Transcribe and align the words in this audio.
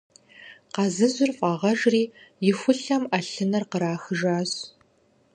Къазыжьыр 0.73 1.31
фӀагъэжри, 1.37 2.03
и 2.49 2.51
хулъэм 2.59 3.03
Ӏэлъыныр 3.09 3.63
кърахыжащ. 3.71 4.51